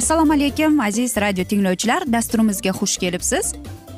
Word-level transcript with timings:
assalomu 0.00 0.32
alaykum 0.32 0.80
aziz 0.80 1.16
radio 1.16 1.44
tinglovchilar. 1.44 2.12
Dasturimizga 2.12 2.70
xush 2.70 2.96
kelibsiz. 3.02 3.52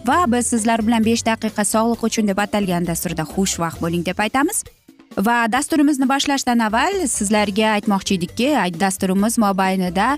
Va 0.06 0.24
biz 0.32 0.46
sizlar 0.46 0.80
bilan 0.86 1.04
besh 1.04 1.22
daqiqa 1.26 1.64
sog'liq 1.64 2.00
uchun 2.08 2.26
deb 2.30 2.38
atalgan 2.44 2.86
dasturda 2.86 3.22
xushvaqt 3.34 3.78
bo'ling 3.82 4.02
deb 4.08 4.18
aytamiz. 4.24 4.64
Va 5.26 5.36
dasturimizni 5.52 6.08
boshlashdan 6.12 6.58
avval 6.66 7.06
sizlarga 7.16 7.68
aytmoqchi 7.76 8.16
edikki 8.18 8.48
dasturimiz 8.80 9.38
mobaynida 9.38 10.08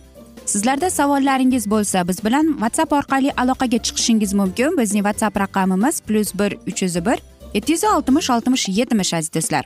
sizlarda 0.52 0.90
savollaringiz 0.90 1.64
bo'lsa 1.74 2.08
biz 2.08 2.24
bilan 2.24 2.46
whatsapp 2.62 2.92
orqali 2.98 3.30
aloqaga 3.42 3.78
chiqishingiz 3.86 4.32
mumkin. 4.40 4.78
Bizning 4.80 5.05
whatsapp 5.08 5.36
raqamimiz 5.44 6.00
plyus 6.06 6.30
bir 6.38 6.50
uch 6.68 6.82
yuz 6.82 6.96
bir 7.08 7.18
yetti 7.55 7.72
yuz 7.72 7.84
oltmish 7.84 8.30
oltmish 8.30 8.64
yetmish 8.68 9.14
aziz 9.14 9.34
do'stlar 9.34 9.64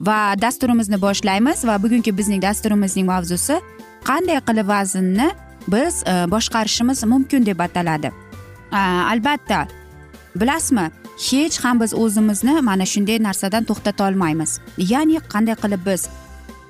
va 0.00 0.18
dasturimizni 0.44 0.98
boshlaymiz 1.06 1.64
va 1.68 1.82
bugungi 1.82 2.12
bizning 2.18 2.42
dasturimizning 2.42 3.06
mavzusi 3.12 3.56
qanday 4.08 4.40
qilib 4.48 4.68
vaznni 4.68 5.28
biz 5.68 6.02
e, 6.06 6.30
boshqarishimiz 6.30 7.04
mumkin 7.04 7.46
deb 7.46 7.58
ataladi. 7.58 8.12
E, 8.72 8.76
albatta 8.76 9.66
bilasizmi 10.36 10.90
hech 11.30 11.64
ham 11.64 11.80
biz 11.80 11.94
o'zimizni 11.94 12.60
mana 12.60 12.86
shunday 12.86 13.22
narsadan 13.22 13.64
to'xtata 13.64 14.08
olmaymiz. 14.08 14.60
Ya'ni 14.78 15.20
qanday 15.32 15.54
qilib 15.54 15.86
biz 15.86 16.08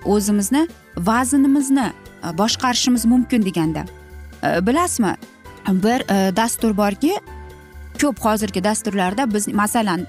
o'zimizni 0.04 0.68
vaznimizni 0.96 1.92
e, 2.24 2.38
boshqarishimiz 2.38 3.04
mumkin 3.04 3.44
deganda. 3.44 3.84
Bilasizmi 4.42 5.14
bir 5.68 6.00
dastur 6.36 6.76
borki 6.76 7.14
ko'p 8.00 8.20
hozirgi 8.20 8.64
dasturlarda 8.64 9.34
biz 9.34 9.48
masalan 9.48 10.06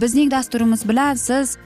bizning 0.00 0.30
dasturimiz 0.30 0.88
bilan 0.88 1.14
siz 1.14 1.56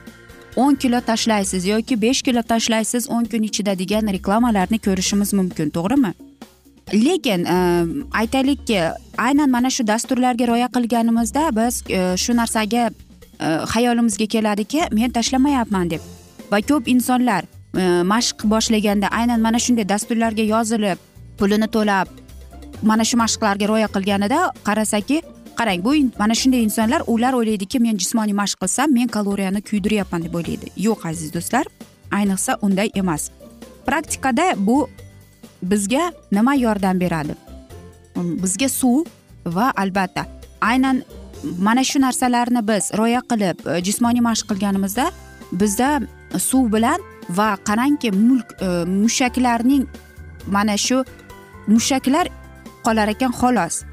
o'n 0.55 0.75
kilo 0.75 1.01
tashlaysiz 1.01 1.65
yoki 1.65 2.01
besh 2.01 2.21
kilo 2.21 2.41
tashlaysiz 2.41 3.09
o'n 3.09 3.25
kun 3.25 3.43
ichida 3.49 3.79
degan 3.79 4.13
reklamalarni 4.13 4.79
ko'rishimiz 4.79 5.33
mumkin 5.33 5.69
to'g'rimi? 5.69 6.13
Lekin 6.95 7.45
e, 7.45 7.57
aytaylikki 8.11 8.79
aynan 9.17 9.49
mana 9.49 9.69
shu 9.69 9.87
dasturlarga 9.87 10.47
rioya 10.47 10.67
qilganimizda 10.67 11.49
biz 11.55 11.83
e, 11.89 12.17
shu 12.17 12.35
narsaga 12.37 12.89
e, 12.89 13.47
xayolimizga 13.73 14.25
keladiki 14.25 14.81
men 14.91 15.11
tashlamayapman 15.11 15.89
deb. 15.89 16.01
Va 16.51 16.61
ko'p 16.61 16.87
insonlar 16.87 17.45
mashq 18.07 18.45
boshlaganda 18.47 19.07
aynan 19.11 19.41
mana 19.41 19.59
shunday 19.59 19.87
dasturlarga 19.89 20.43
yozilib 20.43 20.97
pulini 21.37 21.67
to'lab 21.67 22.07
mana 22.81 23.03
shu 23.03 23.17
mashqlarga 23.17 23.67
rioya 23.67 23.87
qilganida 23.95 24.39
qarasaki 24.67 25.21
qarang 25.59 25.83
bu 25.83 25.95
mana 26.19 26.35
shunday 26.35 26.63
insonlar 26.63 27.01
ular 27.07 27.33
o'ylaydiki 27.33 27.79
men 27.79 27.97
jismoniy 27.97 28.35
mashq 28.41 28.59
qilsam 28.63 28.93
men 28.93 29.07
kaloriyani 29.07 29.61
kuydiryapman 29.61 30.23
deb 30.23 30.33
o'ylaydi. 30.35 30.71
Yo'q 30.87 31.07
aziz 31.11 31.33
do'stlar 31.33 31.65
ayniqsa 32.11 32.57
unday 32.61 32.89
emas. 32.95 33.31
Praktikada 33.85 34.53
bu 34.57 34.89
bizga 35.71 36.11
nima 36.31 36.55
yordam 36.55 36.99
beradi? 36.99 37.35
Um, 38.15 38.35
bizga 38.43 38.69
suv 38.69 39.05
va 39.45 39.71
albatta 39.75 40.25
aynan 40.61 41.03
mana 41.59 41.83
shu 41.83 41.99
narsalarni 42.01 42.67
biz 42.67 42.91
rioya 42.97 43.21
qilib 43.31 43.67
e, 43.67 43.81
jismoniy 43.87 44.23
mashq 44.29 44.47
qilganimizda 44.51 45.05
bizda 45.51 45.89
suv 46.49 46.71
bilan 46.75 46.99
va 47.29 47.49
qarangki 47.67 48.11
mulk 48.11 48.55
e, 48.61 48.67
mushaklarning 49.03 49.85
mana 50.47 50.77
shu 50.77 51.03
mushaklar 51.67 52.27
qolar 52.85 53.07
ekan 53.15 53.31
xolos. 53.39 53.83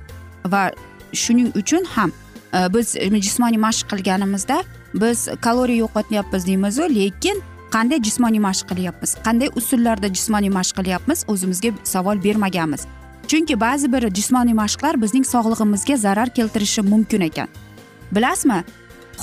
Va 0.52 0.70
shuning 1.12 1.50
uchun 1.60 1.84
ham 1.94 2.12
e, 2.52 2.58
biz 2.74 2.94
jismoniy 3.26 3.60
mashq 3.66 3.86
qilganimizda 3.92 4.62
biz 4.94 5.28
kaloriya 5.40 5.84
yo'qotyapmiz 5.84 6.46
deymizu 6.46 6.82
lekin 6.98 7.42
qanday 7.74 8.00
jismoniy 8.06 8.40
mashq 8.48 8.68
qilyapmiz? 8.70 9.16
Qanday 9.26 9.48
usullarda 9.56 10.08
jismoniy 10.16 10.52
mashq 10.58 10.76
qilyapmiz? 10.78 11.24
O'zimizga 11.32 11.70
savol 11.84 12.24
bermaganmiz. 12.24 12.86
Chunki 13.30 13.60
ba'zi 13.60 13.92
bir 13.92 14.08
jismoniy 14.18 14.54
mashqlar 14.62 15.00
bizning 15.02 15.24
sog'lig'imizga 15.32 15.96
zarar 15.96 16.28
keltirishi 16.36 16.82
mumkin 16.82 17.20
ekan. 17.28 17.48
Bilasizmi? 18.12 18.64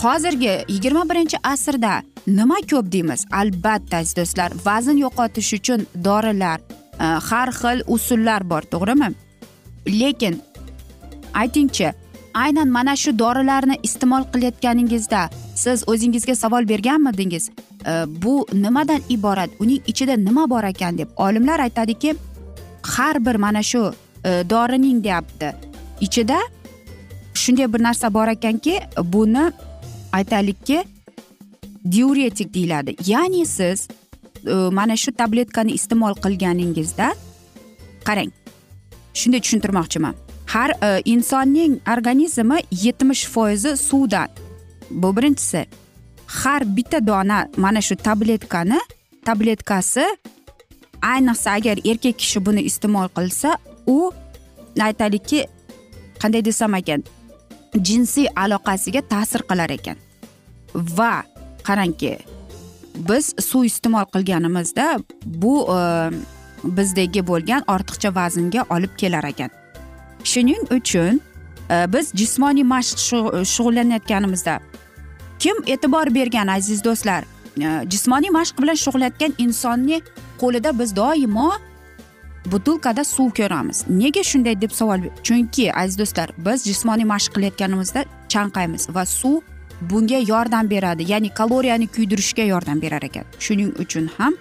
Hozirgi 0.01 0.53
yigirma 0.67 1.03
birinchi 1.09 1.37
asrda 1.43 2.01
nima 2.27 2.59
ko'p 2.71 2.91
deymiz? 2.91 3.25
Albatta 3.31 3.97
aziz 3.97 4.15
do'stlar 4.19 4.51
vazn 4.65 4.97
yo'qotish 5.05 5.53
uchun 5.59 5.85
dorilar 6.05 6.59
e, 6.99 7.05
har 7.29 7.49
xil 7.61 7.83
usullar 7.87 8.49
bor 8.49 8.61
to'g'rimi? 8.73 9.09
Lekin 10.01 10.41
aytingchi 11.33 11.93
aynan 12.33 12.69
mana 12.77 12.95
shu 12.95 13.19
dorilarni 13.19 13.75
iste'mol 13.83 14.23
qilayotganingizda 14.33 15.21
siz 15.55 15.83
o'zingizga 15.91 16.35
savol 16.35 16.69
berganmidingiz? 16.69 17.49
Э, 17.85 18.05
bu 18.07 18.45
nimadan 18.53 19.01
iborat? 19.09 19.49
Uning 19.59 19.81
ichida 19.87 20.17
nima 20.17 20.49
bor 20.49 20.63
ekan 20.63 20.97
deb 20.97 21.09
olimlar 21.17 21.59
aytadiki 21.59 22.15
har 22.81 23.25
bir 23.25 23.35
mana 23.35 23.63
shu 23.63 23.93
e, 24.25 24.49
dorining 24.49 25.03
deyapti. 25.03 25.55
Ichida 26.01 26.39
shunday 27.33 27.73
bir 27.73 27.83
narsa 27.83 28.13
bor 28.13 28.27
ekanki 28.27 28.79
buni 29.03 29.51
aytaylikki 30.11 30.83
diuretik 31.91 32.53
deyiladi. 32.53 32.95
Ya'ni 33.05 33.45
siz 33.45 33.87
e, 34.47 34.53
mana 34.53 34.97
shu 34.97 35.11
tabletkani 35.11 35.71
iste'mol 35.71 36.13
qilganingizda 36.23 37.13
qarang 38.03 38.31
shunday 39.13 39.41
tushuntirmoqchiman. 39.41 40.15
Har 40.47 40.69
e, 40.69 41.01
insonning 41.05 41.79
organizmi 41.97 42.59
yetmish 42.71 43.25
foizi 43.25 43.77
suvdan. 43.77 44.29
Bu 44.89 45.17
birinchisi. 45.17 45.65
Har 46.29 46.61
bitta 46.75 46.99
dona 47.07 47.47
mana 47.57 47.81
shu 47.81 47.95
tabletkani 47.95 48.79
tabletkasi 49.25 50.05
ayniqsa 51.01 51.49
agar 51.57 51.77
erkak 51.91 52.17
kishi 52.21 52.39
buni 52.45 52.61
iste'mol 52.69 53.07
qilsa 53.17 53.57
u 53.87 53.97
aytaylikki 54.87 55.39
qanday 56.21 56.45
desam 56.45 56.75
ekan 56.79 57.03
jinsiy 57.89 58.27
aloqasiga 58.35 59.01
ta'sir 59.13 59.41
qilar 59.49 59.69
ekan. 59.77 59.97
Va 60.97 61.23
qarangki 61.67 62.17
biz 63.09 63.33
suv 63.49 63.63
iste'mol 63.71 64.05
qilganimizda 64.13 64.87
bu 65.25 65.53
e, 65.77 65.79
bizdagi 66.77 67.21
bo'lgan 67.31 67.65
ortiqcha 67.73 68.13
vaznga 68.15 68.65
olib 68.75 68.93
kelar 69.01 69.25
ekan. 69.31 69.49
Shuning 70.23 70.63
uchun 70.77 71.21
e, 71.71 71.75
biz 71.93 72.11
jismoniy 72.21 72.67
mashq 72.73 72.99
shug'ullanayotganimizda 73.53 74.59
kim 75.39 75.55
e'tibor 75.67 76.15
bergan 76.15 76.47
aziz 76.47 76.83
do'stlar? 76.83 77.23
Э, 77.61 77.83
jismoniy 77.91 78.29
mashq 78.29 78.61
bilan 78.61 78.77
shug'ullanayotgan 78.83 79.33
insonni 79.37 80.01
qo'lida 80.41 80.79
biz 80.79 80.95
doimo 80.95 81.51
butilkada 82.51 83.03
suv 83.03 83.29
ko'ramiz. 83.39 83.85
Nega 83.89 84.23
shunday 84.23 84.61
deb 84.61 84.71
savol 84.71 84.99
chunki 85.23 85.73
aziz 85.73 85.97
do'stlar 85.99 86.29
biz 86.37 86.67
jismoniy 86.69 87.07
mashq 87.13 87.33
qilayotganimizda 87.35 88.05
chanqaymiz 88.33 88.89
va 88.95 89.05
suv 89.05 89.41
bunga 89.81 90.19
yordam 90.31 90.69
beradi. 90.69 91.11
Ya'ni 91.11 91.29
kaloriyani 91.33 91.87
kuydirishga 91.87 92.43
yordam 92.43 92.81
berar 92.81 93.03
ekan. 93.09 93.25
Shuning 93.39 93.71
uchun 93.83 94.09
ham 94.17 94.33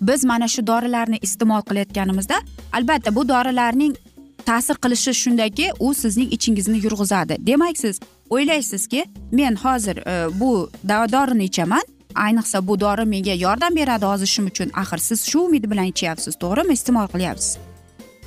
biz 0.00 0.24
mana 0.24 0.48
shu 0.48 0.66
dorilarni 0.66 1.18
iste'mol 1.22 1.62
qilayotganimizda 1.68 2.36
albatta 2.72 3.14
bu 3.14 3.28
dorilarning 3.28 3.96
ta'sir 4.46 4.76
qilishi 4.84 5.14
shundaki 5.14 5.66
u 5.80 5.94
sizning 5.94 6.32
ichingizni 6.32 6.78
yurg'izadi. 6.84 7.36
Demak 7.46 7.78
siz 7.78 8.00
o'ylaysizki 8.30 9.04
men 9.32 9.54
hozir 9.56 9.96
e, 9.96 10.40
bu 10.40 10.70
dorini 10.88 11.44
ichaman 11.44 11.82
ayniqsa 12.14 12.66
bu 12.66 12.80
dori 12.80 13.04
menga 13.04 13.34
yordam 13.34 13.76
beradi 13.76 14.06
ozishim 14.06 14.46
uchun. 14.46 14.70
Axir 14.74 14.98
siz 14.98 15.26
shu 15.30 15.40
umid 15.48 15.64
bilan 15.70 15.84
ichyapsiz 15.92 16.34
to'g'rimi? 16.42 16.72
Iste'mol 16.72 17.08
qilyapsiz. 17.14 17.58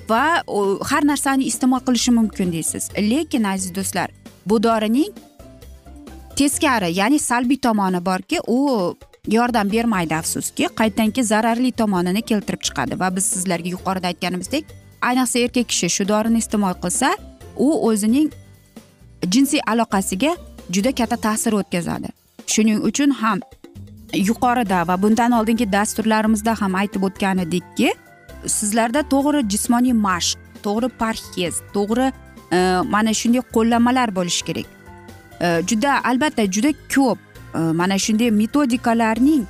Va 0.10 0.44
har 0.92 1.04
narsani 1.12 1.44
iste'mol 1.51 1.81
qilishim 1.88 2.16
mumkin 2.16 2.51
deysiz. 2.51 2.89
Lekin 3.12 3.44
aziz 3.44 3.75
do'stlar 3.75 4.10
bu 4.45 4.63
dorining 4.63 5.13
teskari 6.36 6.94
ya'ni 7.00 7.19
salbiy 7.19 7.60
tomoni 7.68 8.06
borki 8.06 8.39
u 8.48 8.60
yordam 9.27 9.71
bermaydi 9.71 10.16
afsuski. 10.16 10.68
Qaytanki 10.81 11.24
zararli 11.24 11.71
tomonini 11.71 12.21
keltirib 12.21 12.62
chiqadi 12.68 13.00
va 13.00 13.16
biz 13.16 13.25
sizlarga 13.33 13.69
yuqorida 13.75 14.07
aytganimizdek 14.12 14.79
ayniqsa 15.01 15.40
erkak 15.46 15.68
kishi 15.72 15.90
shu 15.96 16.07
dorini 16.07 16.38
iste'mol 16.44 16.75
qilsa 16.84 17.10
u 17.57 17.69
o'zining 17.90 18.30
jinsiy 19.34 19.62
aloqasiga 19.72 20.31
juda 20.75 20.92
katta 21.00 21.18
ta'sir 21.28 21.54
o'tkazadi. 21.62 22.10
Shuning 22.54 22.80
uchun 22.90 23.12
ham 23.22 23.40
yuqorida 24.30 24.88
va 24.88 25.01
bundan 25.01 25.31
oldingi 25.40 25.72
dasturlarimizda 25.72 26.56
ham 26.62 26.75
aytib 26.81 27.04
o'tgan 27.10 27.38
edikki 27.46 27.94
sizlarda 28.57 29.01
to'g'ri 29.13 29.44
jismoniy 29.54 29.94
mashq 30.07 30.38
to'g'ri 30.66 30.90
parhez 31.02 31.62
to'g'ri 31.75 32.07
e, 32.52 32.57
mana 32.95 33.13
shunday 33.13 33.44
qo'llanmalar 33.56 34.16
bo'lishi 34.16 34.44
kerak. 34.50 34.68
E, 35.45 35.48
juda 35.69 35.92
albatta 36.10 36.44
juda 36.56 36.72
ko'p 36.95 37.19
e, 37.56 37.60
mana 37.81 37.98
shunday 38.06 38.31
metodikalarning 38.42 39.45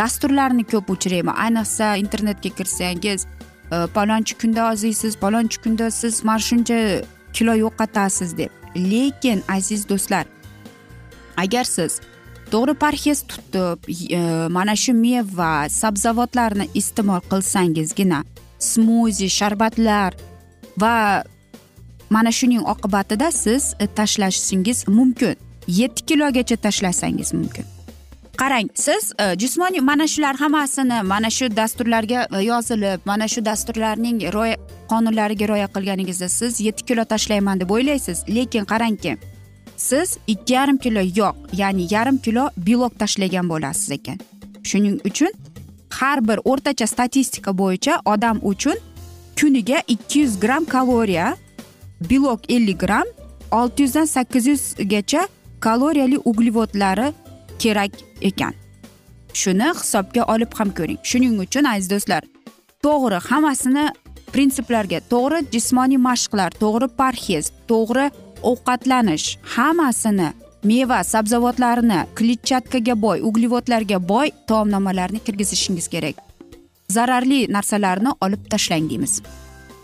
dasturlarini 0.00 0.64
ko'p 0.72 0.90
uchrayman. 0.96 1.36
Ayniqsa 1.44 1.96
internetga 2.04 2.50
kirsangiz 2.58 3.26
Э, 3.74 3.86
palonchi 3.86 4.34
kunda 4.38 4.72
oziysiz 4.72 5.16
palonchi 5.16 5.58
kunda 5.62 5.90
siz 5.90 6.24
mana 6.24 6.38
shuncha 6.38 6.78
kilo 7.32 7.54
yo'qotasiz 7.64 8.36
deb. 8.38 8.50
Lekin 8.76 9.42
aziz 9.48 9.88
do'stlar 9.88 10.26
agar 11.36 11.64
siz 11.64 11.92
to'g'ri 12.52 12.74
parhez 12.84 13.18
tutib 13.30 13.78
e, 13.90 14.20
mana 14.56 14.74
shu 14.82 14.92
meva 15.04 15.52
sabzavotlarni 15.80 16.66
iste'mol 16.80 17.22
qilsangizgina 17.30 18.20
smuzi 18.70 19.28
sharbatlar 19.38 20.12
va 20.82 20.94
mana 22.14 22.32
shuning 22.38 22.64
oqibatida 22.74 23.28
siz 23.32 23.62
e, 23.80 23.86
tashlashingiz 23.98 24.78
mumkin. 24.88 25.36
Yetti 25.80 26.00
kilogacha 26.08 26.56
tashlasangiz 26.56 27.30
mumkin. 27.38 27.73
Qarang 28.36 28.68
siz 28.74 29.12
e, 29.18 29.24
jismoniy 29.38 29.80
mana 29.80 30.06
shular 30.06 30.36
hammasini 30.36 31.02
mana 31.02 31.30
shu 31.30 31.56
dasturlarga 31.56 32.28
e, 32.38 32.42
yozilib 32.44 33.00
mana 33.04 33.28
shu 33.28 33.44
dasturlarning 33.44 34.18
qonunlariga 34.88 35.48
rioya 35.48 35.68
qilganingizda 35.74 36.28
siz 36.28 36.60
yetti 36.60 36.84
kilo 36.84 37.04
tashlayman 37.04 37.60
deb 37.60 37.70
o'ylaysiz. 37.70 38.18
Lekin 38.28 38.64
qarangki 38.64 39.16
siz 39.76 40.18
ikki 40.26 40.52
yarim 40.52 40.78
kilo 40.78 41.00
yog' 41.00 41.36
ya'ni 41.52 41.86
yarim 41.94 42.18
kilo 42.18 42.50
belok 42.56 42.98
tashlagan 42.98 43.48
bo'lasiz 43.48 43.90
ekan. 43.90 44.18
Shuning 44.64 45.00
uchun 45.04 45.32
har 45.90 46.28
bir 46.28 46.38
o'rtacha 46.44 46.86
statistika 46.86 47.58
bo'yicha 47.58 48.00
odam 48.04 48.40
uchun 48.42 48.76
kuniga 49.40 49.82
ikki 49.88 50.18
yuz 50.18 50.40
gramm 50.40 50.64
kaloriya 50.64 51.36
belok 52.10 52.40
ellik 52.50 52.80
gramm 52.80 53.08
olti 53.50 53.82
yuzdan 53.82 54.04
sakkiz 54.04 54.46
yuzgacha 54.46 55.28
kaloriyali 55.60 56.18
uglevodlari 56.24 57.12
kerak 57.64 57.92
ekan. 58.30 58.54
Shuni 59.40 59.68
hisobga 59.80 60.22
olib 60.34 60.52
ham 60.58 60.70
ko'ring. 60.78 61.00
Shuning 61.10 61.34
uchun 61.44 61.66
aziz 61.72 61.90
do'stlar 61.92 62.22
to'g'ri 62.84 63.18
hammasini 63.28 63.86
prinsiplarga 64.34 64.98
to'g'ri 65.12 65.38
jismoniy 65.54 66.00
mashqlar 66.08 66.50
to'g'ri 66.62 66.88
parhez 67.00 67.50
to'g'ri 67.70 68.06
ovqatlanish 68.50 69.26
hammasini 69.54 70.28
meva 70.70 70.98
sabzavotlarni 71.12 72.00
kletchatkaga 72.18 72.94
boy 73.04 73.18
uglevodlarga 73.28 73.98
boy 74.12 74.28
taomnomalarni 74.50 75.20
kirgizishingiz 75.26 75.88
kerak. 75.94 76.16
Zararli 76.96 77.40
narsalarni 77.56 78.10
olib 78.24 78.42
tashlang 78.52 78.90
deymiz. 78.90 79.14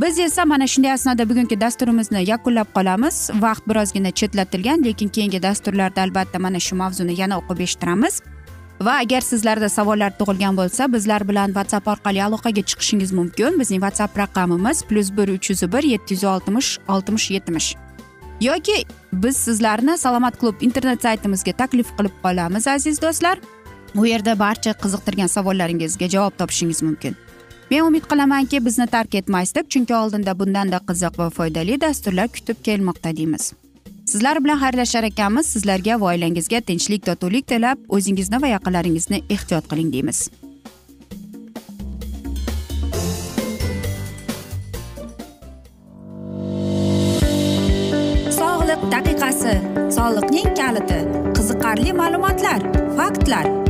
Biz 0.01 0.19
esa 0.19 0.45
mana 0.45 0.67
shunday 0.67 0.93
asnoda 0.93 1.29
bugungi 1.29 1.61
dasturimizni 1.61 2.31
yakunlab 2.31 2.69
qolamiz. 2.75 3.31
Vaqt 3.35 3.69
birozgina 3.69 4.11
chetlatilgan 4.11 4.85
lekin 4.85 5.09
keyingi 5.09 5.43
dasturlarda 5.43 6.03
albatta 6.03 6.39
mana 6.39 6.61
shu 6.61 6.77
mavzuni 6.77 7.21
yana 7.21 7.39
o'qib 7.41 7.61
eshittiramiz. 7.61 8.23
Va 8.81 8.95
agar 9.05 9.21
sizlarda 9.21 9.69
savollar 9.69 10.11
tug'ilgan 10.19 10.57
bo'lsa 10.57 10.93
bizlar 10.93 11.29
bilan 11.29 11.49
whatsapp 11.57 11.89
orqali 11.93 12.23
aloqaga 12.25 12.63
chiqishingiz 12.71 13.13
mumkin. 13.13 13.61
Bizning 13.61 13.81
whatsapp 13.85 14.19
raqamimiz 14.19 14.83
plyus 14.89 15.11
bir 15.17 15.29
uch 15.37 15.51
yuz 15.51 15.63
bir 15.73 15.83
yetti 15.93 16.15
yuz 16.15 16.25
oltmish 16.25 16.79
oltmish 16.89 17.31
yetmish. 17.31 17.77
Yoki 18.41 18.85
biz 19.13 19.37
sizlarni 19.37 19.99
salomat 19.99 20.39
klub 20.41 20.55
internet 20.61 21.03
saytimizga 21.03 21.53
taklif 21.53 21.89
qilib 21.99 22.15
qolamiz 22.23 22.69
aziz 22.69 23.03
do'stlar. 23.03 23.39
U 23.95 24.07
yerda 24.07 24.39
barcha 24.39 24.73
qiziqtirgan 24.83 25.29
savollaringizga 25.37 26.09
javob 26.09 26.35
topishingiz 26.39 26.83
mumkin. 26.83 27.17
Men 27.71 27.87
umid 27.87 28.05
qilamanki 28.11 28.65
bizni 28.67 28.87
tark 28.87 29.15
etmaysiz 29.15 29.55
deb 29.55 29.69
chunki 29.73 29.95
oldinda 29.95 30.39
bundanda 30.39 30.79
qiziq 30.89 31.19
va 31.19 31.31
foydali 31.31 31.81
dasturlar 31.81 32.29
kutib 32.37 32.59
kelmoqda 32.69 33.17
deymiz. 33.17 33.53
Sizlar 34.11 34.45
bilan 34.45 34.59
xayrlashar 34.59 35.07
ekanmiz 35.07 35.47
sizlarga 35.55 36.01
va 36.01 36.07
oilangizga 36.13 36.61
tinchlik 36.71 37.05
totuvlik 37.07 37.47
tilab 37.53 37.79
o'zingizni 37.99 38.43
va 38.43 38.49
yaqinlaringizni 38.57 39.23
ehtiyot 39.37 39.71
qiling 39.71 39.93
deymiz. 39.95 40.25
Sog'liq 48.41 48.83
daqiqasi. 48.95 49.55
Soliqning 49.99 50.55
kaliti. 50.61 51.01
Qiziqarli 51.39 51.93
ma'lumotlar 52.03 52.61
faktlar. 52.99 53.70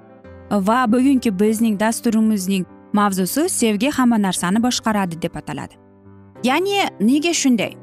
Va 0.51 0.91
bugungi 0.91 1.39
bizning 1.39 1.79
dasturimizning 1.79 2.65
mavzusi 2.93 3.49
sevgi 3.49 3.89
hamma 3.89 4.17
narsani 4.21 4.63
boshqaradi 4.63 5.21
deb 5.21 5.35
ataladi. 5.35 5.75
Ya'ni 6.43 6.89
nega 6.99 7.33
shunday? 7.33 7.73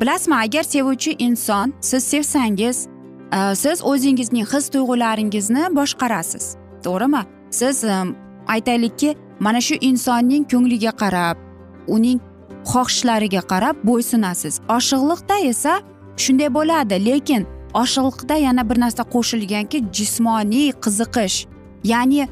Bilasizmi 0.00 0.34
agar 0.34 0.62
sevuvchi 0.62 1.16
inson 1.18 1.72
siz 1.80 2.04
sevsangiz 2.04 2.88
e, 3.32 3.54
siz 3.54 3.84
o'zingizning 3.84 4.46
his 4.52 4.68
tuyg'ularingizni 4.68 5.76
boshqarasiz 5.76 6.56
to'g'rimi? 6.84 7.22
Siz 7.50 7.84
e, 7.84 8.04
aytaylikki 8.46 9.16
mana 9.40 9.60
shu 9.60 9.74
insonning 9.80 10.44
ko'ngliga 10.52 10.92
qarab 11.02 11.36
uning 11.86 12.20
xohishlariga 12.72 13.42
qarab 13.52 13.76
bo'ysunasiz. 13.84 14.60
Oshiqliqda 14.68 15.36
esa 15.52 15.80
shunday 16.16 16.54
bo'ladi 16.54 16.96
lekin 17.04 17.46
oshiqliqda 17.74 18.36
yana 18.46 18.70
bir 18.70 18.78
narsa 18.80 19.02
qo'shilganki 19.14 19.78
jismoniy 19.96 20.70
qiziqish 20.84 21.38
ya'ni 21.84 22.28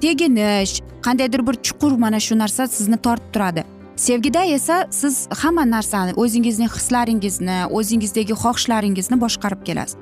teginish 0.00 0.80
qandaydir 1.02 1.46
bir 1.46 1.54
chuqur 1.66 1.92
mana 1.98 2.20
shu 2.20 2.38
narsa 2.38 2.66
sizni 2.66 2.96
tortib 2.96 3.32
turadi. 3.32 3.64
Sevgida 3.96 4.44
esa 4.44 4.86
siz 4.90 5.28
hamma 5.42 5.64
narsani 5.70 6.12
o'zingizning 6.16 6.70
hislaringizni 6.76 7.58
o'zingizdagi 7.78 8.34
xohishlaringizni 8.42 9.20
boshqarib 9.20 9.64
kelasiz. 9.64 9.96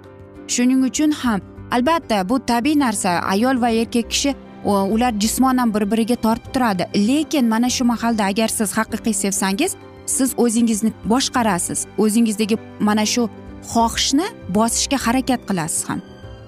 Shuning 0.55 0.85
uchun 0.91 1.11
ham 1.11 1.41
albatta 1.71 2.29
bu 2.29 2.37
tabiiy 2.51 2.79
narsa 2.79 3.11
ayol 3.35 3.61
va 3.63 3.71
erkak 3.71 4.11
kishi 4.11 4.35
ular 4.65 5.13
jismonan 5.23 5.75
bir 5.75 5.91
biriga 5.91 6.17
tortib 6.17 6.53
turadi. 6.55 6.85
Lekin 7.09 7.49
mana 7.49 7.71
shu 7.71 7.85
mahalda 7.85 8.25
agar 8.25 8.49
siz 8.49 8.73
haqiqiy 8.79 9.15
sevsangiz 9.23 9.77
siz 10.07 10.35
o'zingizni 10.37 10.93
boshqarasiz. 11.05 11.87
O'zingizdagi 11.99 12.57
mana 12.81 13.07
shu 13.07 13.29
xohishni 13.73 14.27
bosishga 14.57 14.99
harakat 15.07 15.41
qilasiz 15.49 15.89
ham. 15.89 16.01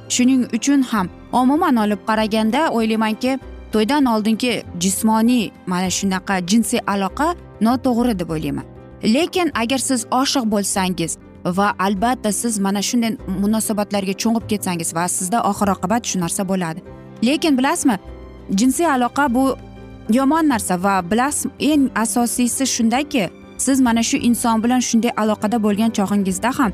Shuning 0.09 0.43
uchun 0.57 0.83
ham 0.83 1.07
umuman 1.33 1.77
olib 1.77 2.01
qaraganda 2.07 2.71
o'ylaymanki 2.71 3.39
to'ydan 3.73 4.05
oldingi 4.05 4.63
jismoniy 4.81 5.51
mana 5.67 5.91
shunaqa 5.99 6.47
jinsiy 6.47 6.81
aloqa 6.87 7.35
noto'g'ri 7.61 8.19
deb 8.19 8.31
o'ylayman. 8.31 8.65
Lekin 9.05 9.51
agar 9.55 9.79
siz 9.79 10.07
oshiq 10.11 10.45
bo'lsangiz 10.53 11.19
va 11.45 11.75
albatta 11.79 12.33
siz 12.33 12.59
mana 12.59 12.83
shunday 12.83 13.17
munosabatlarga 13.43 14.15
cho'ng'ib 14.23 14.45
ketsangiz 14.51 14.95
va 14.95 15.09
sizda 15.09 15.39
oxir 15.51 15.69
oqibat 15.77 16.03
shu 16.11 16.21
narsa 16.21 16.49
bo'ladi. 16.49 16.81
Lekin 17.23 17.59
bilasizmi 17.59 17.97
jinsiy 18.55 18.87
aloqa 18.87 19.35
bu 19.35 19.57
yomon 20.11 20.49
narsa 20.49 20.83
va 20.83 21.11
bilasizmi 21.11 21.53
eng 21.59 21.91
asosiysi 21.95 22.67
shundaki 22.67 23.31
siz 23.59 23.81
mana 23.81 24.03
shu 24.03 24.17
inson 24.17 24.63
bilan 24.65 24.81
shunday 24.89 25.13
aloqada 25.17 25.63
bo'lgan 25.63 25.91
chog'ingizda 25.99 26.51
ham 26.59 26.73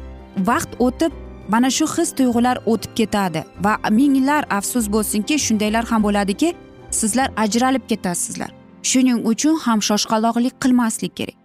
vaqt 0.48 0.70
o'tib 0.86 1.12
mana 1.48 1.70
shu 1.70 1.86
his 1.96 2.12
tuyg'ular 2.18 2.56
o'tib 2.66 2.92
ketadi 3.00 3.44
va 3.64 3.78
minglar 3.90 4.44
afsus 4.58 4.86
bo'lsinki 4.94 5.38
shundaylar 5.46 5.84
ham 5.90 6.02
bo'ladiki 6.02 6.54
sizlar 6.90 7.28
ajralib 7.36 7.84
ketasizlar. 7.88 8.50
Shuning 8.82 9.18
uchun 9.30 9.56
ham 9.64 9.78
shoshqaloqlik 9.88 10.54
qilmaslik 10.62 11.16
kerak. 11.16 11.36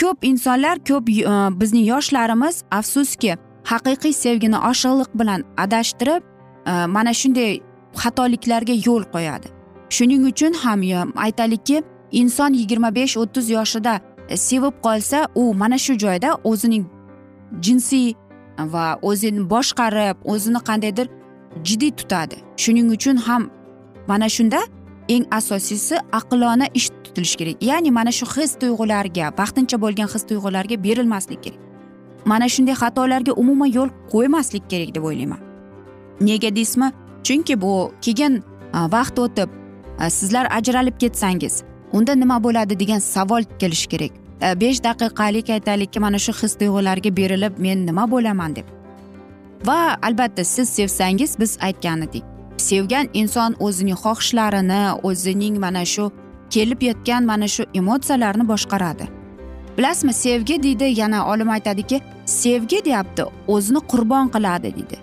Ko'p 0.00 0.18
insonlar 0.30 0.76
ko'p 0.88 1.08
e, 1.08 1.24
bizning 1.60 1.86
yoshlarimiz 1.92 2.64
afsuski 2.70 3.36
haqiqiy 3.70 4.12
sevgini 4.12 4.58
oshiqliq 4.70 5.10
bilan 5.20 5.40
adashtirib 5.64 6.22
e, 6.66 6.72
mana 6.96 7.12
shunday 7.20 7.52
xatoliklarga 8.02 8.74
yo'l 8.86 9.04
qo'yadi. 9.14 9.48
Shuning 9.96 10.22
uchun 10.30 10.52
ham 10.64 10.82
e, 10.82 11.04
aytaylikki 11.26 11.82
inson 12.20 12.52
yigirma 12.60 12.94
besh 12.94 13.16
o'ttiz 13.22 13.50
yoshida 13.56 13.94
sevib 14.48 14.74
qolsa 14.86 15.28
u 15.34 15.54
mana 15.54 15.78
shu 15.78 15.92
joyda 16.04 16.30
o'zining 16.50 16.84
jinsiy 17.60 18.14
va 18.58 18.98
o'zini 19.02 19.50
boshqarib 19.50 20.16
o'zini 20.24 20.60
qandaydir 20.68 21.06
jiddiy 21.64 21.90
tutadi. 21.90 22.36
Shuning 22.56 22.90
uchun 22.96 23.16
ham 23.16 23.50
mana 24.06 24.28
shunda 24.28 24.60
eng 25.08 25.24
asosiysi 25.30 25.96
aqlona 26.12 26.66
ish 26.74 26.88
tutilishi 27.04 27.36
kerak. 27.36 27.62
Ya'ni 27.62 27.90
mana 27.90 28.12
shu 28.12 28.26
his 28.36 28.54
tuyg'ularga 28.62 29.26
vaqtincha 29.38 29.76
bo'lgan 29.84 30.08
his 30.14 30.22
tuyg'ularga 30.30 30.76
berilmaslik 30.84 31.42
kerak. 31.44 31.60
Mana 32.24 32.48
shunday 32.48 32.74
xatolarga 32.82 33.32
umuman 33.32 33.70
yo'l 33.78 33.90
qo'ymaslik 34.12 34.64
kerak 34.70 34.94
deb 34.94 35.04
o'ylayman. 35.04 35.40
Nega 36.20 36.56
deysizmi? 36.56 36.92
Chunki 37.26 37.60
bu 37.60 37.92
keyin 38.00 38.42
vaqt 38.74 39.18
o'tib 39.18 39.48
sizlar 40.08 40.46
ajralib 40.58 40.96
ketsangiz 41.02 41.62
unda 41.92 42.14
nima 42.14 42.44
bo'ladi 42.44 42.80
degan 42.80 42.98
savol 42.98 43.42
kelishi 43.58 43.88
kerak. 43.88 44.23
Э, 44.44 44.60
besh 44.60 44.82
daqiqalik 44.84 45.50
aytaylikki 45.50 46.00
mana 46.00 46.18
shu 46.18 46.32
his 46.40 46.54
tuyg'ularga 46.60 47.10
berilib 47.16 47.58
men 47.58 47.86
nima 47.86 48.04
bo'laman 48.10 48.56
deb. 48.56 48.66
Va 49.66 49.96
albatta 50.02 50.44
siz 50.44 50.68
sevsangiz 50.68 51.38
biz 51.40 51.58
aytgan 51.60 52.02
edik. 52.06 52.24
Sevgan 52.56 53.08
inson 53.20 53.56
o'zining 53.66 53.98
xohishlarini 54.04 54.82
o'zining 55.08 55.54
mana 55.64 55.84
shu 55.84 56.10
kelib 56.54 56.82
yetgan 56.88 57.22
mana 57.30 57.48
shu 57.54 57.64
emotsiyalarni 57.80 58.44
boshqaradi. 58.48 59.06
Bilasizmi 59.76 60.12
sevgi 60.12 60.62
deydi 60.62 60.88
yana 61.00 61.20
olim 61.30 61.50
aytadiki 61.56 62.00
sevgi 62.26 62.84
deyapti 62.84 63.24
o'zini 63.54 63.80
qurbon 63.92 64.28
qiladi 64.34 64.74
deydi. 64.76 64.98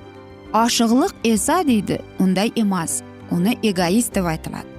Oshiqliq 0.63 1.13
esa 1.33 1.57
deydi 1.67 1.97
unday 2.19 2.51
emas 2.55 3.01
uni 3.31 3.57
egoist 3.63 4.15
deb 4.15 4.25
aytiladi. 4.25 4.69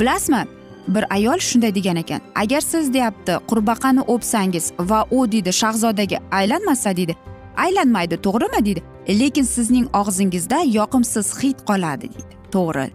Bilasizmi 0.00 0.42
bir 0.88 1.04
ayol 1.14 1.38
shunday 1.38 1.74
degan 1.74 1.96
ekan. 1.96 2.20
Agar 2.34 2.60
siz 2.60 2.92
deyapti 2.94 3.32
qurbaqani 3.48 4.00
o'psangiz 4.00 4.72
va 4.80 5.06
u 5.10 5.32
deydi 5.32 5.52
shahzodaga 5.52 6.18
aylanmasa 6.32 6.96
deydi. 6.96 7.16
Aylanmaydi 7.56 8.16
to'g'rimi 8.16 8.64
deydi. 8.66 8.82
Lekin 9.08 9.42
sizning 9.42 9.86
og'zingizda 10.00 10.58
yoqimsiz 10.78 11.42
hid 11.42 11.58
qoladi 11.68 12.06
deydi. 12.14 12.34
To'g'ri. 12.52 12.90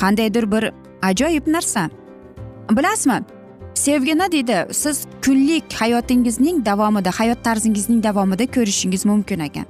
Qandaydir 0.00 0.52
bir 0.52 0.70
ajoyib 1.02 1.46
narsa. 1.46 1.90
Bilasizmi? 2.70 3.20
Sevgini 3.74 4.32
deydi 4.32 4.66
siz 4.72 5.06
kunlik 5.24 5.72
hayotingizning 5.80 6.66
davomida 6.66 7.10
hayot 7.10 7.44
tarzingizning 7.44 8.02
davomida 8.02 8.46
ko'rishingiz 8.46 9.06
mumkin 9.06 9.40
ekan. 9.40 9.66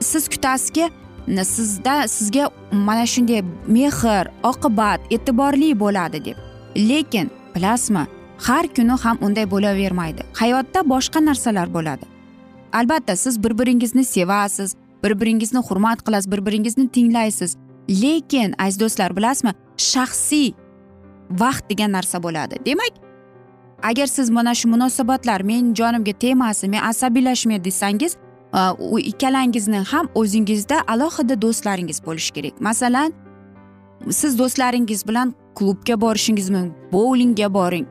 Siz 0.00 0.28
kutasizki 0.28 0.90
sizda 1.28 2.08
sizga 2.08 2.50
mana 2.72 3.06
shunday 3.06 3.42
mehr 3.66 4.26
oqibat 4.42 5.00
e'tiborli 5.10 5.80
bo'ladi 5.80 6.24
deb. 6.24 6.49
Lekin 6.76 7.30
bilasizmi 7.54 8.06
har 8.38 8.66
kuni 8.76 8.92
ham 8.92 9.18
unday 9.20 9.50
bo'lavermaydi. 9.50 10.22
Hayotda 10.32 10.80
boshqa 10.88 11.24
narsalar 11.24 11.74
bo'ladi. 11.74 12.04
Albatta 12.72 13.16
siz 13.16 13.44
bir 13.44 13.58
biringizni 13.58 14.04
sevasiz 14.04 14.76
bir 15.04 15.20
biringizni 15.20 15.58
hurmat 15.58 16.02
qilasiz 16.06 16.32
bir 16.32 16.46
biringizni 16.46 16.88
tinglaysiz. 16.88 17.56
Lekin 18.02 18.54
aziz 18.58 18.80
do'stlar 18.80 19.16
bilasizmi 19.16 19.52
shaxsiy 19.76 20.52
vaqt 21.30 21.70
degan 21.70 21.92
narsa 21.92 22.22
bo'ladi. 22.22 22.56
Demak 22.66 22.92
agar 23.82 24.06
siz 24.06 24.30
mana 24.30 24.54
shu 24.54 24.68
munosabatlar 24.68 25.40
men 25.40 25.74
jonimga 25.74 26.12
tegmasin 26.12 26.70
men 26.70 26.82
asabiylashmay 26.82 27.64
desangiz 27.64 28.16
u 28.78 28.98
ikkalangizni 28.98 29.76
ham 29.76 30.08
o'zingizda 30.14 30.76
alohida 30.88 31.42
do'stlaringiz 31.42 32.06
bo'lishi 32.06 32.32
kerak. 32.32 32.60
Masalan 32.60 33.12
siz 34.10 34.38
do'stlaringiz 34.38 35.08
bilan 35.08 35.34
klubga 35.54 36.00
borishingiz 36.00 36.50
mumkin 36.50 36.74
boulingga 36.92 37.54
boring. 37.54 37.86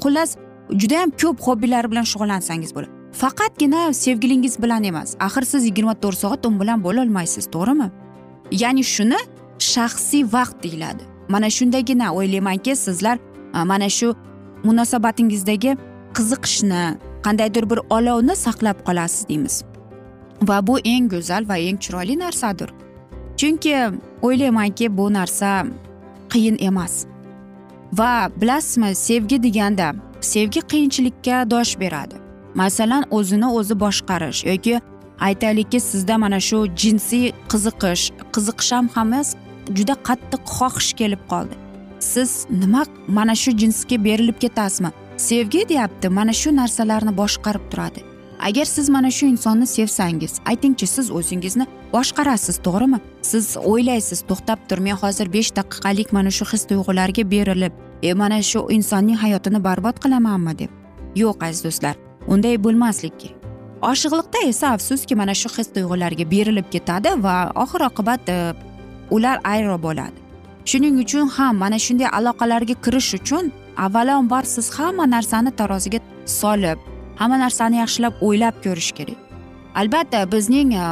Xullas 0.00 0.36
judayam 0.70 1.10
ko'p 1.10 1.40
hobbilar 1.40 1.90
bilan 1.90 2.06
shug'ullansangiz 2.12 2.74
bo'ladi. 2.74 2.90
Faqatgina 3.12 3.92
sevgilingiz 3.92 4.62
bilan 4.62 4.84
emas 4.84 5.16
axir 5.20 5.42
siz 5.42 5.64
yigirma 5.64 5.94
to'rt 5.94 6.18
soat 6.18 6.46
u 6.46 6.60
bilan 6.60 6.84
bo'lolmaysiz 6.84 7.46
to'g'rimi? 7.54 7.88
Ya'ni 8.62 8.84
shuni 8.84 9.20
shaxsiy 9.58 10.24
vaqt 10.32 10.56
deyiladi. 10.62 11.02
Mana 11.28 11.50
shundagina 11.50 12.14
o'ylaymanki 12.14 12.76
sizlar 12.76 13.18
mana 13.70 13.88
shu 13.88 14.14
munosabatingizdagi 14.64 15.76
qiziqishni 16.16 16.82
qandaydir 17.26 17.64
bir 17.70 17.78
olovni 17.96 18.34
saqlab 18.36 18.78
qolasiz 18.86 19.28
deymiz. 19.28 19.64
Va 20.48 20.66
bu 20.66 20.78
eng 20.78 21.08
go'zal 21.14 21.48
va 21.48 21.56
eng 21.58 21.78
chiroyli 21.84 22.18
narsadir. 22.18 22.68
Chunki 23.36 23.74
o'ylaymanki 24.22 24.96
bu 24.96 25.12
narsa 25.12 25.66
qiyin 26.32 26.56
emas. 26.60 27.06
Va 27.92 28.30
bilasizmi 28.40 28.94
sevgi 28.94 29.42
deganda 29.42 29.94
sevgi 30.20 30.60
qiyinchilikka 30.60 31.50
dosh 31.50 31.80
beradi. 31.80 32.14
Masalan 32.54 33.04
o'zini 33.10 33.46
o'zi 33.46 33.74
boshqarish 33.80 34.44
yoki 34.46 34.80
aytaylikki 35.20 35.80
sizda 35.80 36.18
mana 36.18 36.40
shu 36.40 36.58
jinsiy 36.76 37.32
qiziqish 37.52 38.04
qiziqish 38.34 38.72
ham 38.72 38.88
emas 39.02 39.28
juda 39.76 39.94
qattiq 40.08 40.42
xohish 40.56 40.92
kelib 41.00 41.22
qoldi. 41.32 41.54
Siz 41.98 42.46
nima 42.50 42.82
mana 43.08 43.34
shu 43.34 43.50
jinsga 43.60 44.04
berilib 44.04 44.38
ketasizmi? 44.44 44.90
Sevgi 45.16 45.68
deyapti 45.68 46.08
mana 46.08 46.32
shu 46.32 46.56
narsalarni 46.56 47.12
boshqarib 47.20 47.64
turadi. 47.70 48.00
Agar 48.40 48.64
siz 48.64 48.88
mana 48.88 49.10
shu 49.10 49.26
insonni 49.26 49.66
sevsangiz 49.66 50.40
aytingchi 50.46 50.86
siz 50.86 51.10
o'zingizni 51.10 51.66
boshqarasiz 51.92 52.56
to'g'rimi? 52.66 53.00
Siz 53.22 53.56
o'ylaysiz 53.56 54.20
to'xtab 54.28 54.58
tur 54.68 54.78
men 54.78 54.96
hozir 55.02 55.32
besh 55.32 55.50
daqiqalik 55.58 56.12
mana 56.12 56.30
shu 56.30 56.44
his 56.52 56.62
tuyg'ularga 56.70 57.30
berilib 57.30 57.72
e 58.02 58.14
mana 58.14 58.42
shu 58.42 58.60
insonning 58.70 59.16
hayotini 59.24 59.64
barbod 59.64 59.96
qilamanmi? 60.04 60.58
deb. 60.58 60.70
Yo'q 61.22 61.44
aziz 61.46 61.64
do'stlar 61.66 61.94
unday 62.32 62.56
bo'lmasligi 62.64 63.28
oshiqliqda 63.82 64.38
esa 64.52 64.66
afsuski 64.76 65.14
mana 65.14 65.34
shu 65.34 65.48
his 65.56 65.68
tuyg'ularga 65.74 66.24
berilib 66.30 66.66
ketadi 66.74 67.10
va 67.26 67.36
oxir 67.64 67.80
oqibat 67.90 68.28
e, 68.28 68.54
ular 69.10 69.36
ayro 69.44 69.76
bo'ladi. 69.86 70.18
Shuning 70.70 70.96
uchun 71.04 71.28
ham 71.36 71.54
mana 71.62 71.78
shunday 71.86 72.08
aloqalarga 72.18 72.74
kirish 72.84 73.10
uchun 73.18 73.52
avvalambor 73.84 74.44
siz 74.54 74.66
hamma 74.78 75.04
narsani 75.14 75.50
taroziga 75.60 76.00
solib 76.40 76.78
hamma 77.16 77.38
narsani 77.38 77.76
yaxshilab 77.82 78.14
o'ylab 78.20 78.56
ko'rish 78.64 78.92
kerak. 78.98 79.18
Albatta 79.74 80.32
bizning 80.32 80.72
e, 80.74 80.84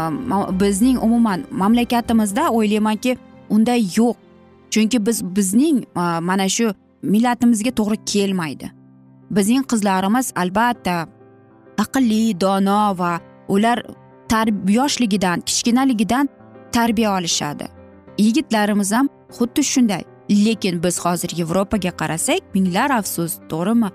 bizning 0.60 1.02
umuman 1.02 1.44
mamlakatimizda 1.50 2.50
o'ylaymanki 2.50 3.16
unday 3.50 3.80
yo'q. 3.96 4.14
Chunki 4.70 5.06
biz 5.06 5.24
bizning 5.36 5.84
e, 5.96 6.04
mana 6.20 6.48
shu 6.48 6.74
millatimizga 7.02 7.70
to'g'ri 7.70 7.98
kelmaydi. 8.12 8.70
Bizning 9.30 9.64
qizlarimiz 9.72 10.32
albatta 10.36 10.96
aqlli 11.78 12.40
dono 12.40 12.98
va 12.98 13.20
ular 13.48 13.82
yoshligidan 14.68 15.40
kichkinaligidan 15.40 16.28
tarbiya 16.72 17.18
olishadi. 17.18 17.66
Yigitlarimiz 18.18 18.92
ham 18.92 19.08
xuddi 19.38 19.62
shunday. 19.64 20.02
Lekin 20.30 20.82
biz 20.82 21.00
hozir 21.04 21.30
yevropaga 21.36 21.90
qarasak 21.90 22.40
minglar 22.54 22.90
afsus 22.90 23.32
to'g'rimi? 23.48 23.90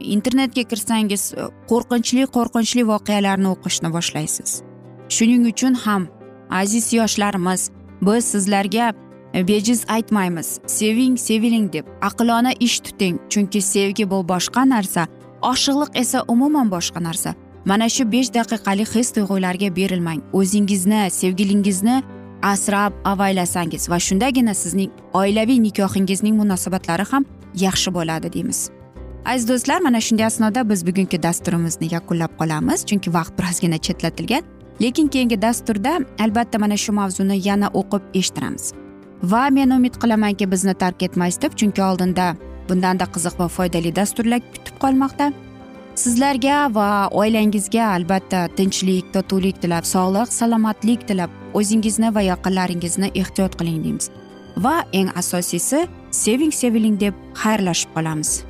Internetga 0.00 0.62
kirsangiz 0.62 1.32
e, 1.34 1.48
qo'rqinchli 1.70 2.26
qo'rqinchli 2.36 2.86
voqealarni 2.92 3.48
o'qishni 3.54 3.92
boshlaysiz. 3.96 4.62
Shuning 5.08 5.46
uchun 5.52 5.74
ham 5.74 6.08
aziz 6.50 6.92
yoshlarimiz 6.92 7.70
biz 8.02 8.24
sizlarga 8.24 8.92
e, 9.34 9.48
bejiz 9.48 9.84
aytmaymiz 9.88 10.60
seving 10.66 11.18
seviling 11.18 11.72
deb 11.72 11.86
aqlona 12.02 12.52
ish 12.60 12.80
tuting. 12.80 13.18
Chunki 13.30 13.60
sevgi 13.62 14.10
bu 14.10 14.28
boshqa 14.28 14.68
narsa 14.68 15.06
oshiqliq 15.42 15.90
esa 15.94 16.24
umuman 16.28 16.70
boshqa 16.70 17.02
narsa. 17.02 17.34
Mana 17.64 17.88
shu 17.88 18.12
besh 18.12 18.30
daqiqalik 18.34 18.94
his 18.94 19.12
tuyg'ularga 19.16 19.76
berilmang. 19.76 20.20
O'zingizni 20.32 21.10
sevgilingizni 21.10 22.02
asrab 22.42 22.92
avaylasangiz 23.04 23.90
va 23.90 23.98
shundagina 23.98 24.54
sizning 24.54 24.90
oilaviy 25.12 25.60
nikohingizning 25.62 26.36
munosabatlari 26.42 27.04
ham 27.12 27.24
yaxshi 27.54 27.94
bo'ladi 27.94 28.32
deymiz. 28.32 28.79
Aziz 29.24 29.48
do'stlar 29.48 29.80
mana 29.80 30.00
shunday 30.00 30.26
asnoda 30.26 30.68
biz 30.70 30.86
bugungi 30.86 31.22
dasturimizni 31.22 31.88
yakunlab 31.94 32.32
qolamiz 32.40 32.86
chunki 32.86 33.14
vaqt 33.14 33.38
birozgina 33.38 33.78
chetlatilgan. 33.78 34.42
Lekin 34.82 35.08
keyingi 35.08 35.42
dasturda 35.42 35.98
albatta 36.18 36.58
mana 36.58 36.76
shu 36.76 36.92
mavzuni 36.92 37.48
yana 37.48 37.68
o'qib 37.80 38.02
eshittiramiz. 38.14 38.72
Va 39.22 39.50
men 39.50 39.70
umid 39.70 39.94
qilamanki 40.02 40.50
bizni 40.50 40.74
tark 40.74 41.02
etmaysiz 41.02 41.42
deb 41.42 41.52
chunki 41.60 41.82
oldinda 41.82 42.36
bundanda 42.68 43.04
qiziq 43.14 43.38
va 43.38 43.48
foydali 43.48 43.96
dasturlar 43.96 44.40
kutib 44.54 44.76
qolmoqda. 44.82 45.32
Sizlarga 45.94 46.74
va 46.74 47.08
oilangizga 47.22 47.84
albatta 47.96 48.48
tinchlik 48.56 49.12
totuvlik 49.14 49.62
tilab 49.62 49.84
sog'lik 49.84 50.32
salomatlik 50.32 51.08
tilab 51.08 51.30
o'zingizni 51.54 52.14
va 52.14 52.22
yaqinlaringizni 52.32 53.08
ehtiyot 53.14 53.58
qiling 53.58 53.82
deymiz. 53.84 54.10
Va 54.56 54.76
eng 54.92 55.10
asosiysi 55.22 55.86
seving 56.10 56.52
seviling 56.52 57.00
deb 57.00 57.14
xayrlashib 57.42 57.92
qolamiz. 57.96 58.49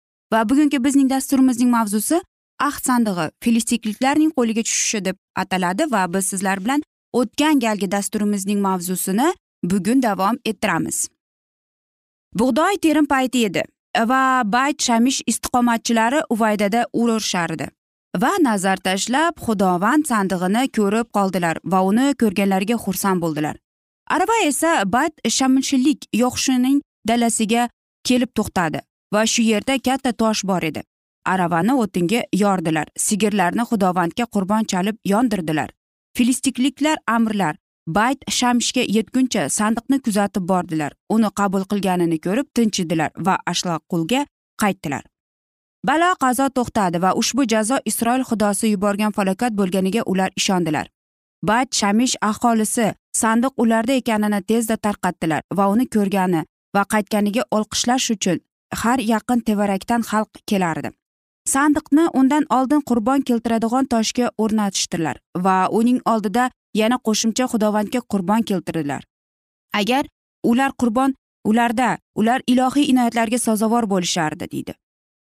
Va 0.33 0.49
bugungi 0.49 0.83
bizning 0.83 1.09
dasturimizning 1.09 1.71
mavzusi 1.77 2.21
ahd 2.67 2.83
sandig'i 2.89 3.25
filistikliklarning 3.43 4.31
qo'liga 4.37 4.63
tushishi 4.67 5.05
deb 5.05 5.17
ataladi 5.43 5.91
va 5.91 6.03
biz 6.13 6.25
sizlar 6.31 6.63
bilan 6.63 6.83
o'tgan 7.19 7.59
galgi 7.65 7.91
dasturimizning 7.91 8.59
mavzusini 8.67 9.33
bugun 9.63 10.03
davom 10.03 10.37
ettiramiz. 10.45 11.07
Bug'doy 12.39 12.77
terim 12.85 13.05
payti 13.05 13.45
edi 13.45 13.63
va 14.11 14.23
bayt 14.45 14.83
shamish 14.87 15.21
istiqomatchilari 15.31 16.21
uvaydada 16.29 16.85
urishardi 16.93 17.67
va 18.23 18.31
nazar 18.41 18.77
tashlab 18.77 19.33
xudovand 19.45 20.05
sandig'ini 20.11 20.63
ko'rib 20.77 21.07
qoldilar 21.17 21.59
va 21.65 21.83
uni 21.89 22.07
ko'rganlariga 22.21 22.77
xursand 22.85 23.21
bo'ldilar. 23.23 23.55
Arava 24.15 24.37
esa 24.45 24.71
bat 24.95 25.13
shamshillik 25.37 26.07
yo'qshining 26.23 26.81
dalasiga 27.07 27.69
kelib 28.07 28.31
to'xtadi. 28.37 28.79
Va 29.13 29.25
shu 29.25 29.43
yerda 29.43 29.77
katta 29.87 30.11
tosh 30.13 30.43
bor 30.43 30.63
edi. 30.63 30.83
Aravani 31.25 31.73
o'tinga 31.83 32.21
yordilar 32.43 32.87
sigirlarni 33.07 33.63
xudovandga 33.71 34.25
qurbon 34.35 34.63
chalib 34.71 34.97
yondirdilar. 35.05 35.69
Filistikliklar 36.17 36.97
amirlar 37.07 37.55
bayt 37.87 38.25
shamshga 38.39 38.83
yetguncha 38.97 39.49
sandiqni 39.49 40.01
kuzatib 40.05 40.47
bordilar. 40.51 40.91
Uni 41.09 41.29
qabul 41.39 41.63
qilganini 41.71 42.19
ko'rib 42.25 42.47
tinchidilar 42.55 43.11
va 43.27 43.37
ashlaqulga 43.51 44.25
qaytdilar. 44.61 45.03
Balo 45.87 46.09
qazo 46.23 46.49
to'xtadi 46.57 47.01
va 47.01 47.11
ushbu 47.21 47.45
jazo 47.53 47.77
isroil 47.85 48.23
xudosi 48.29 48.67
yuborgan 48.73 49.11
falokat 49.17 49.53
bo'lganiga 49.59 50.01
ular 50.05 50.29
ishondilar. 50.35 50.87
Bayt 51.49 51.69
shamish 51.79 52.15
aholisi 52.21 52.93
sandiq 53.21 53.53
ularda 53.57 53.93
ekanini 54.01 54.41
tezda 54.49 54.77
tarqatdilar 54.85 55.41
va 55.57 55.67
uni 55.73 55.85
ko'rgani 55.95 56.45
va 56.75 56.83
qaytganiga 56.93 57.43
olqishlash 57.57 58.11
uchun 58.15 58.39
har 58.73 58.99
yaqin 58.99 59.39
tevarakdan 59.39 60.01
xalq 60.01 60.41
kelardi. 60.49 60.91
Sandiqni 61.47 62.05
undan 62.13 62.45
oldin 62.57 62.81
qurbon 62.89 63.21
keltiradigan 63.21 63.85
toshga 63.93 64.31
o'rnatishdilar 64.43 65.17
va 65.45 65.55
uning 65.79 65.99
oldida 66.05 66.49
yana 66.81 66.97
qo'shimcha 67.07 67.45
xudovandga 67.53 68.01
qurbon 68.11 68.41
keltirdilar. 68.49 69.01
Agar 69.73 70.03
ular 70.43 70.71
qurbon 70.81 71.15
ularda 71.45 71.97
ular 72.15 72.39
ilohiy 72.47 72.89
inoyatlarga 72.91 73.39
sazovor 73.47 73.89
bo'lishardi 73.93 74.51
deydi. 74.51 74.73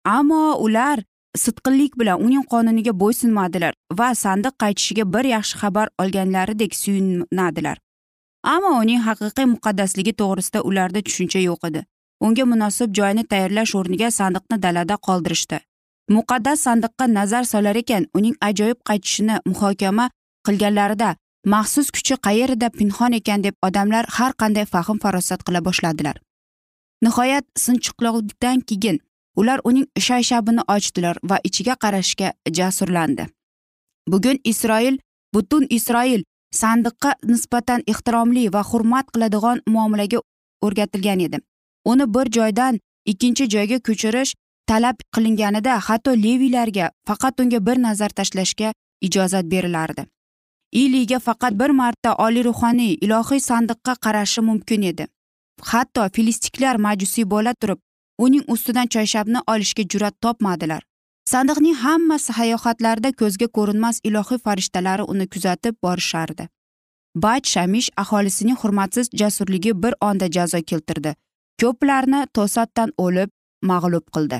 Ammo 0.04 0.56
ular 0.66 0.98
sidqinlik 1.36 1.98
bilan 2.00 2.22
uning 2.26 2.44
qonuniga 2.52 2.92
bo'ysunmadilar 3.02 3.74
va 3.98 4.14
sandiq 4.24 4.54
qaytishiga 4.62 5.04
bir 5.14 5.24
yaxshi 5.34 5.60
xabar 5.62 5.88
olganlaridek 6.02 6.74
suyunadilar 6.82 7.78
ammo 8.54 8.70
uning 8.82 9.00
haqiqiy 9.08 9.46
muqaddasligi 9.54 10.12
to'g'risida 10.20 10.62
ularda 10.68 11.00
tushuncha 11.06 11.40
yo'q 11.44 11.66
edi. 11.70 11.80
Unga 12.20 12.44
munosib 12.52 12.94
joyni 12.98 13.24
tayyorlash 13.32 13.74
o'rniga 13.78 14.10
sandiqni 14.18 14.62
dalada 14.64 14.96
qoldirishdi. 15.06 15.58
Muqaddas 16.16 16.58
sandiqqa 16.66 17.04
nazar 17.14 17.44
solar 17.52 17.76
ekan 17.82 18.06
uning 18.18 18.36
ajoyib 18.48 18.78
qaytishini 18.88 19.36
muhokama 19.50 20.10
qilganlarida 20.46 21.10
maxsus 21.54 21.90
kuchi 21.96 22.14
qayerida 22.26 22.68
pinhon 22.78 23.12
ekan 23.20 23.44
deb 23.46 23.54
odamlar 23.66 24.04
har 24.16 24.32
qanday 24.40 24.66
fahm 24.72 24.98
farosat 25.04 25.40
qila 25.46 25.60
boshladilar. 25.68 26.16
Nihoyat 27.04 27.44
sinchiqlovdan 27.64 28.58
keyin 28.68 28.98
ular 29.40 29.60
uning 29.64 29.86
shayshabini 30.06 30.62
ochdilar 30.74 31.16
va 31.30 31.36
ichiga 31.48 31.74
qarashga 31.82 32.32
jasurlandi. 32.58 33.24
Bugun 34.10 34.38
isroil 34.52 34.96
butun 35.34 35.66
isroil 35.70 36.22
sandiqqa 36.60 37.10
nisbatan 37.32 37.80
ehtiromli 37.92 38.44
va 38.54 38.62
hurmat 38.70 39.06
qiladigan 39.14 39.62
muomalaga 39.74 40.18
o'rgatilgan 40.66 41.20
edi. 41.26 41.38
Uni 41.90 42.06
bir 42.14 42.26
joydan 42.36 42.78
ikkinchi 43.12 43.44
joyga 43.54 43.78
ko'chirish 43.88 44.34
talab 44.70 44.96
qilinganida 45.14 45.74
hatto 45.88 46.10
leviylarga 46.24 46.90
faqat 47.08 47.40
unga 47.40 47.66
bir 47.66 47.82
nazar 47.82 48.10
tashlashga 48.18 48.72
ijozat 49.00 49.44
berilardi. 49.52 50.06
Iliga 50.72 51.18
faqat 51.18 51.52
bir 51.60 51.70
marta 51.70 52.14
oliy 52.14 52.44
ruhoniy 52.44 52.92
ilohiy 53.04 53.40
sandiqqa 53.40 53.94
qarashi 54.04 54.40
mumkin 54.40 54.82
edi. 54.82 55.06
Hatto 55.70 56.08
filistiklar 56.14 56.76
majusiy 56.76 57.24
bo'la 57.30 57.54
turib 57.60 57.78
uning 58.18 58.44
ustidan 58.54 58.86
choyshabni 58.94 59.40
olishga 59.52 59.82
jur'at 59.92 60.14
topmadilar. 60.20 60.82
Sandiqning 61.32 61.76
hamma 61.84 62.18
sayohatlarida 62.18 63.12
ko'zga 63.20 63.48
ko'rinmas 63.56 64.00
ilohiy 64.08 64.38
farishtalari 64.46 65.02
uni 65.02 65.26
kuzatib 65.32 65.74
borishardi. 65.84 66.48
Bayt 67.24 67.46
shamish 67.54 67.88
aholisining 68.02 68.58
hurmatsiz 68.62 69.06
jasurligi 69.20 69.72
bir 69.82 69.94
onda 70.00 70.26
jazo 70.36 70.60
keltirdi. 70.62 71.14
Ko'plarni 71.62 72.20
to'satdan 72.36 72.92
o'lib 73.04 73.30
mag'lub 73.70 74.06
qildi. 74.14 74.38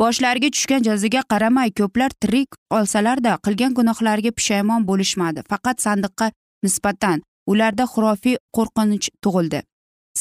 Boshlariga 0.00 0.48
tushgan 0.54 0.82
jazoga 0.88 1.22
qaramay 1.32 1.70
ko'plar 1.78 2.10
tirik 2.22 2.58
qolsalarda 2.72 3.38
qilgan 3.46 3.72
gunohlariga 3.78 4.32
pushaymon 4.38 4.82
bo'lishmadi. 4.90 5.40
Faqat 5.50 5.76
sandiqqa 5.86 6.26
nisbatan 6.64 7.22
ularda 7.52 7.84
xurofiy 7.94 8.36
qo'rqinch 8.56 9.08
tug'ildi. 9.24 9.62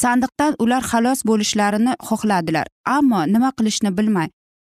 Sandiqdan 0.01 0.55
ular 0.63 0.83
xalos 0.91 1.19
bo'lishlarini 1.29 1.93
xohladilar. 2.07 2.65
Ammo 2.97 3.19
nima 3.33 3.51
qilishni 3.57 3.91
bilmay 3.97 4.29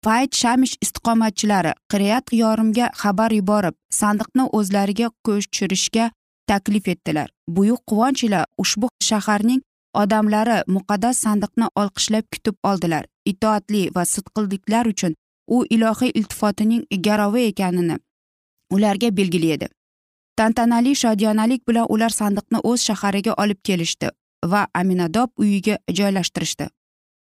payt 0.06 0.32
shamish 0.42 0.74
istiqomatchilari 0.86 1.72
qiriyat 1.92 2.26
yorimga 2.42 2.88
xabar 3.02 3.32
yuborib 3.40 3.76
sandiqni 4.00 4.44
o'zlariga 4.58 5.08
ko'chirishga 5.28 6.06
taklif 6.52 6.88
etdilar. 6.94 7.28
Buyuk 7.56 7.82
quvonch 7.90 8.22
ila 8.28 8.42
ushbu 8.64 8.88
shaharning 9.10 9.62
odamlari 10.02 10.58
muqaddas 10.76 11.22
sandiqni 11.26 11.68
olqishlab 11.82 12.26
kutib 12.34 12.56
oldilar. 12.70 13.06
Itoatli 13.26 13.84
va 13.96 14.04
sidqilliklar 14.14 14.86
uchun 14.94 15.16
u 15.48 15.66
ilohiy 15.70 16.12
iltifotining 16.20 16.84
garovi 17.08 17.48
ekanini 17.52 17.98
ularga 18.72 19.18
belgili 19.18 19.52
edi. 19.52 19.68
Tantanali 20.38 20.96
shodiyonalik 20.96 21.68
bilan 21.68 21.86
ular 21.90 22.10
sandiqni 22.10 22.60
o'z 22.64 22.82
shahariga 22.88 23.34
olib 23.44 23.60
kelishdi 23.64 24.10
va 24.46 24.68
aminadob 24.74 25.30
uyiga 25.38 25.78
joylashtirishdi. 26.00 26.68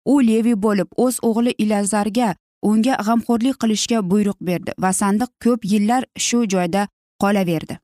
U 0.06 0.16
levi 0.28 0.56
bo'lib 0.66 0.90
o'z 0.98 1.20
o'g'li 1.30 1.52
ilazarga 1.64 2.36
unga 2.70 2.96
g'amxo'rlik 3.08 3.60
qilishga 3.62 4.02
buyruq 4.12 4.40
berdi 4.50 4.72
va 4.84 4.92
sandiq 5.02 5.32
ko'p 5.44 5.66
yillar 5.74 6.04
shu 6.28 6.40
joyda 6.54 6.88
qolaverdi. 7.24 7.78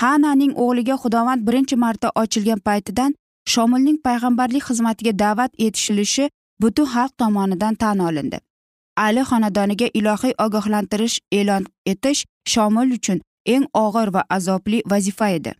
Hananing 0.00 0.52
o'g'liga 0.64 0.96
xudovand 1.02 1.46
birinchi 1.48 1.76
marta 1.84 2.08
ochilgan 2.22 2.60
paytidan 2.68 3.14
shomilning 3.52 3.98
payg'ambarlik 4.06 4.64
xizmatiga 4.68 5.12
da'vat 5.18 5.52
etishilishi 5.66 6.30
butun 6.62 6.86
xalq 6.94 7.12
tomonidan 7.18 7.74
tan 7.74 7.98
olindi. 7.98 8.38
Ali 8.96 9.22
xonadoniga 9.30 9.88
ilohiy 9.98 10.34
ogohlantirish 10.44 11.18
e'lon 11.32 11.64
etish 11.86 12.24
shomil 12.52 12.92
uchun 12.96 13.20
eng 13.54 13.66
og'ir 13.84 14.08
va 14.14 14.22
azobli 14.36 14.82
vazifa 14.90 15.28
edi. 15.28 15.52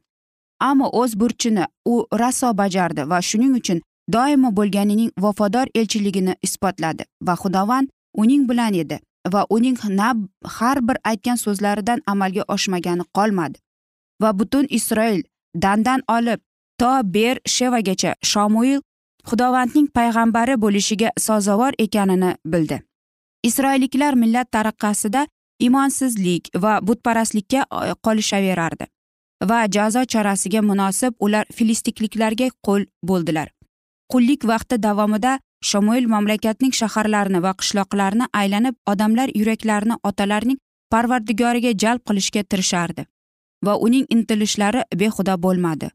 Ammo 0.61 0.87
o'z 1.01 1.16
burchini 1.20 1.64
u 1.92 1.94
raso 2.20 2.55
bajardi 2.61 3.03
va 3.11 3.18
shuning 3.23 3.55
uchun 3.61 3.81
doimo 4.12 4.51
bo'lganining 4.59 5.11
vafodor 5.25 5.66
elchiligini 5.75 6.35
isbotladi 6.42 7.05
va 7.27 7.35
xudovand 7.42 7.88
uning 8.23 8.49
bilan 8.49 8.75
edi 8.75 8.99
va 9.33 9.47
uning 9.51 9.79
na 9.99 10.14
har 10.57 10.79
bir 10.88 10.97
aytgan 11.11 11.37
so'zlaridan 11.44 12.01
amalga 12.07 12.42
oshmagani 12.49 13.05
qolmadi. 13.16 13.59
Va 14.23 14.31
butun 14.38 14.66
isroil 14.70 15.23
dandan 15.62 16.01
olib 16.16 16.40
to 16.78 16.90
ber 17.04 17.37
shevagacha 17.56 18.14
shomuil 18.22 18.80
xudovandning 19.28 19.88
payg'ambari 19.96 20.56
bo'lishiga 20.64 21.10
sazovor 21.18 21.72
ekanini 21.78 22.34
bildi. 22.44 22.80
Isroilliklar 23.48 24.14
millat 24.14 24.50
taraqqasida 24.56 25.26
imonsizlik 25.60 26.50
va 26.64 26.80
butparastlikka 26.82 27.60
e, 27.62 27.94
qolishaverardi 28.06 28.87
va 29.50 29.58
jazo 29.76 30.04
chorasiga 30.12 30.62
munosib 30.62 31.14
ular 31.20 31.46
filistikliklarga 31.56 32.48
qo'l 32.66 32.87
bo'ldilar. 33.08 33.48
Qullik 34.12 34.44
vaqti 34.50 34.78
davomida 34.82 35.38
shamoil 35.70 36.06
mamlakatning 36.14 36.72
shaharlarini 36.80 37.42
va 37.46 37.52
qishloqlarini 37.60 38.30
aylanib 38.40 38.76
odamlar 38.92 39.28
yuraklarini 39.40 39.96
otalarning 40.10 40.58
parvardigoriga 40.92 41.72
jalb 41.82 42.02
qilishga 42.08 42.42
tirishardi 42.50 43.06
va 43.66 43.74
uning 43.87 44.06
intilishlari 44.16 44.82
behuda 45.02 45.37
bo'lmadi. 45.44 45.88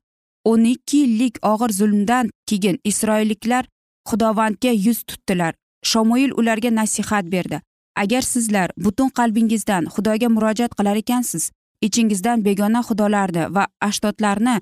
O'n 0.46 0.66
ikki 0.66 0.98
yillik 0.98 1.40
og'ir 1.52 1.72
zulmdan 1.80 2.30
keyin 2.48 2.80
isroilliklar 2.84 3.66
xudovandga 4.10 4.72
yuz 4.86 5.04
tutdilar. 5.04 5.54
Shomoil 5.84 6.32
ularga 6.40 6.70
nasihat 6.76 7.26
berdi. 7.32 7.62
Agar 7.96 8.22
sizlar 8.22 8.72
butun 8.78 9.10
qalbingizdan 9.10 9.86
xudoga 9.94 10.30
murojaat 10.30 10.74
qilar 10.78 10.98
ekansiz 11.04 11.52
ichingizdan 11.82 12.44
begona 12.46 12.82
xudolarni 12.88 13.44
va 13.56 13.68
ashtodlarni 13.88 14.56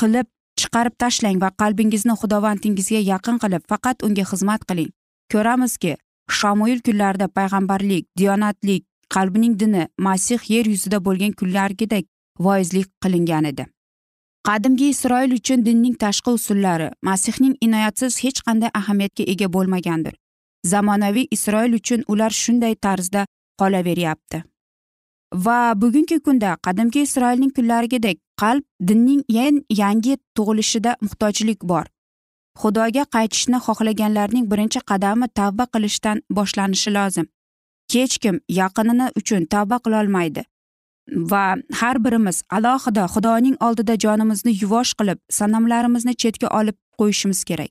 qilib 0.00 0.26
chiqarib 0.60 0.94
tashlang 1.02 1.40
va 1.44 1.50
qalbingizni 1.62 2.14
xudovandingizga 2.20 3.00
yaqin 3.12 3.36
qilib 3.42 3.62
faqat 3.70 4.06
unga 4.06 4.24
xizmat 4.30 4.62
qiling. 4.68 4.90
Ko'ramizki 5.32 5.96
shamoil 6.38 6.80
kunlarida 6.86 7.26
payg'ambarlik 7.38 8.06
diyonatlik 8.18 8.82
qalbining 9.14 9.54
dini 9.60 9.82
masih 10.06 10.40
yer 10.54 10.66
yuzida 10.72 10.98
bo'lgan 11.06 11.32
kunlargidek 11.40 12.04
voizlik 12.46 12.88
qilingan 13.02 13.44
edi. 13.52 13.66
Qadimgi 14.48 14.88
isroil 14.88 15.32
uchun 15.32 15.64
dinning 15.66 15.96
tashqi 16.04 16.30
usullari 16.38 16.88
masihning 17.02 17.56
inoyatsiz 17.66 18.18
hech 18.24 18.40
qanday 18.46 18.70
ahamiyatga 18.80 19.24
ega 19.32 19.48
bo'lmagandir. 19.56 20.14
Zamonaviy 20.72 21.26
isroil 21.36 21.72
uchun 21.80 22.04
ular 22.08 22.30
shunday 22.30 22.74
tarzda 22.74 23.26
qolaveryapti. 23.60 24.42
Va 25.44 25.58
bugungi 25.82 26.18
kunda 26.26 26.56
qadimgi 26.66 27.00
isroilning 27.06 27.52
kunlarigidek 27.56 28.18
qalb 28.42 28.64
dinning 28.88 29.22
eng 29.44 29.58
yangi 29.82 30.16
tug'ilishida 30.36 30.96
muhtojlik 31.04 31.60
bor. 31.72 31.84
Xudoga 32.60 33.04
qaytishni 33.16 33.58
xohlaganlarning 33.66 34.46
birinchi 34.52 34.80
qadami 34.90 35.26
tavba 35.38 35.64
qilishdan 35.74 36.22
boshlanishi 36.36 36.90
lozim. 36.96 37.26
Hech 37.92 38.18
kim 38.22 38.40
yaqinini 38.60 39.06
uchun 39.20 39.46
tavba 39.54 39.76
qilolmaydi. 39.84 40.42
Va 41.32 41.56
har 41.80 41.96
birimiz 42.04 42.42
alohida 42.56 43.06
xudoning 43.14 43.56
oldida 43.66 43.94
jonimizni 44.04 44.52
yuvosh 44.62 44.92
qilib 44.98 45.18
sanamlarimizni 45.38 46.14
chetga 46.22 46.48
olib 46.60 46.76
qo'yishimiz 46.98 47.44
kerak. 47.44 47.70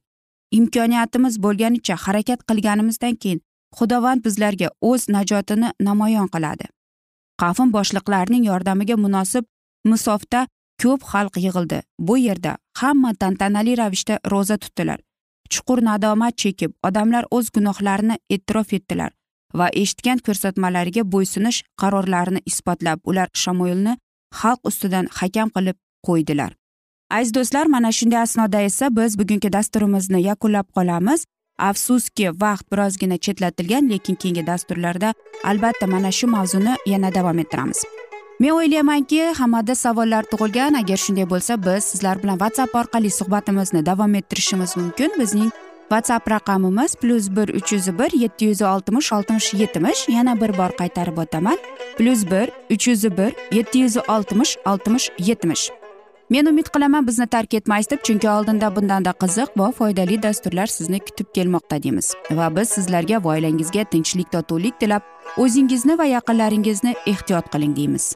Imkoniyatimiz 0.51 1.37
bo'lganicha 1.43 1.95
harakat 2.05 2.39
qilganimizdan 2.49 3.15
keyin 3.23 3.41
xudovand 3.77 4.23
bizlarga 4.25 4.69
o'z 4.81 5.09
najotini 5.15 5.69
namoyon 5.87 6.27
qiladi. 6.35 6.65
Qavm 7.41 7.69
boshliqlarining 7.75 8.47
yordamiga 8.51 8.95
munosib 9.05 9.45
musofda 9.91 10.47
ko'p 10.81 11.03
xalq 11.11 11.37
yig'ildi. 11.45 11.79
Bu 12.07 12.17
yerda 12.17 12.57
hamma 12.81 13.13
tantanali 13.21 13.77
ravishda 13.81 14.19
ro'za 14.31 14.57
tutdilar. 14.57 14.99
Chuqur 15.53 15.79
nadomat 15.89 16.35
chekib 16.41 16.71
odamlar 16.87 17.25
o'z 17.31 17.49
gunohlarini 17.55 18.17
e'tirof 18.35 18.73
etdilar. 18.77 19.11
Va 19.53 19.67
eshitgan 19.81 20.19
ko'rsatmalariga 20.27 21.03
bo'ysunish 21.13 21.63
qarorlarini 21.81 22.41
isbotlab 22.51 22.99
ular 23.09 23.27
shamoilni 23.33 23.97
xalq 24.41 24.59
ustidan 24.69 25.05
hakam 25.19 25.49
qilib 25.55 25.77
qo'ydilar. 26.07 26.51
Aziz 27.11 27.33
do'stlar 27.33 27.65
mana 27.65 27.91
shunday 27.91 28.21
asnoda 28.21 28.61
esa 28.61 28.95
biz 28.95 29.19
bugungi 29.19 29.53
dasturimizni 29.53 30.21
yakunlab 30.29 30.67
qolamiz. 30.77 31.25
Afsuski 31.69 32.27
vaqt 32.41 32.65
birozgina 32.71 33.17
chetlatilgan 33.17 33.89
lekin 33.89 34.15
keyingi 34.15 34.47
dasturlarda 34.47 35.13
albatta 35.43 35.87
mana 35.87 36.11
shu 36.11 36.27
mavzuni 36.27 36.75
yana 36.85 37.09
davom 37.15 37.39
ettiramiz. 37.39 37.83
Men 38.39 38.53
o'ylaymanki 38.55 39.21
hammada 39.39 39.75
savollar 39.75 40.23
tug'ilgan. 40.31 40.77
Agar 40.81 40.97
shunday 41.05 41.25
bo'lsa 41.33 41.57
biz 41.65 41.83
sizlar 41.91 42.21
bilan 42.23 42.37
whatsapp 42.41 42.75
orqali 42.81 43.09
suhbatimizni 43.19 43.85
davom 43.85 44.15
ettirishimiz 44.15 44.77
mumkin. 44.77 45.11
Bizning 45.19 45.51
whatsapp 45.89 46.31
raqamimiz 46.31 46.95
plyus 46.95 47.29
bir 47.35 47.49
uch 47.49 47.73
yuz 47.73 47.87
bir 47.99 48.11
yetti 48.19 48.45
yuz 48.45 48.61
oltmish 48.61 49.13
oltmish 49.13 49.53
yetmish. 49.53 50.09
Yana 50.09 50.41
bir 50.41 50.57
bor 50.57 50.71
qaytarib 50.81 51.17
o'taman. 51.17 51.57
Plyus 51.97 52.25
bir 52.31 52.49
uch 52.73 52.87
yuz 52.87 53.03
bir 53.03 53.31
yetti 53.51 53.77
yuz 53.79 53.97
oltmish 53.97 54.57
oltmish 54.65 55.09
yetmish. 55.19 55.69
Men 56.29 56.45
umid 56.45 56.67
qilaman 56.73 57.07
bizni 57.07 57.27
tark 57.27 57.53
etmaysiz 57.53 57.91
deb 57.91 58.03
chunki 58.03 58.29
oldinda 58.29 58.75
bundanda 58.75 59.11
qiziq 59.21 59.49
va 59.57 59.71
foydali 59.71 60.23
dasturlar 60.23 60.67
sizni 60.67 60.99
kutib 60.99 61.33
kelmoqda 61.33 61.83
deymiz. 61.83 62.13
Va 62.31 62.55
biz 62.55 62.69
sizlarga 62.69 63.23
va 63.23 63.29
oilangizga 63.33 63.83
tinchlik 63.83 64.31
totuvlik 64.31 64.79
tilab 64.79 65.01
o'zingizni 65.37 65.97
va 65.97 66.05
yaqinlaringizni 66.05 66.95
ehtiyot 67.05 67.49
qiling 67.53 67.75
deymiz. 67.75 68.15